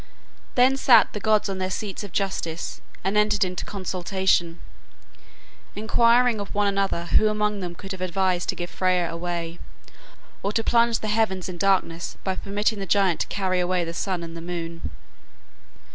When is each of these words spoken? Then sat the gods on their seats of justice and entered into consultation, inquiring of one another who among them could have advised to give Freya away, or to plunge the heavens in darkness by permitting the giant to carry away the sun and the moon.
Then 0.55 0.77
sat 0.77 1.13
the 1.13 1.19
gods 1.19 1.47
on 1.47 1.59
their 1.59 1.69
seats 1.69 2.03
of 2.03 2.11
justice 2.11 2.81
and 3.03 3.15
entered 3.15 3.43
into 3.43 3.63
consultation, 3.65 4.59
inquiring 5.75 6.39
of 6.39 6.55
one 6.55 6.65
another 6.65 7.05
who 7.05 7.27
among 7.27 7.59
them 7.59 7.75
could 7.75 7.91
have 7.91 8.01
advised 8.01 8.49
to 8.49 8.55
give 8.55 8.71
Freya 8.71 9.11
away, 9.11 9.59
or 10.41 10.51
to 10.53 10.63
plunge 10.63 11.01
the 11.01 11.07
heavens 11.07 11.47
in 11.47 11.59
darkness 11.59 12.17
by 12.23 12.35
permitting 12.35 12.79
the 12.79 12.87
giant 12.87 13.19
to 13.19 13.27
carry 13.27 13.59
away 13.59 13.83
the 13.83 13.93
sun 13.93 14.23
and 14.23 14.35
the 14.35 14.41
moon. 14.41 14.89